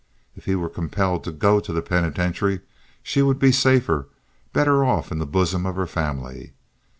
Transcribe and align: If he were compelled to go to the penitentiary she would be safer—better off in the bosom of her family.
If 0.35 0.45
he 0.45 0.55
were 0.55 0.67
compelled 0.67 1.23
to 1.25 1.31
go 1.31 1.59
to 1.59 1.71
the 1.71 1.83
penitentiary 1.83 2.61
she 3.03 3.21
would 3.21 3.37
be 3.37 3.51
safer—better 3.51 4.83
off 4.83 5.11
in 5.11 5.19
the 5.19 5.27
bosom 5.27 5.67
of 5.67 5.75
her 5.75 5.85
family. 5.85 6.53